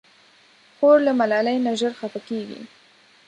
خور 0.75 0.97
له 1.05 1.11
ملالۍ 1.19 1.57
نه 1.65 1.71
ژر 1.79 1.93
خفه 1.99 2.19
کېږي. 2.29 2.61